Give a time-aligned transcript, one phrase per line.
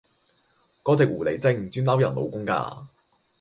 [0.81, 2.87] 個隻狐狸精專勾人老公架